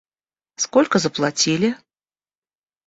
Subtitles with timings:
[0.55, 1.77] Сколько заплатили?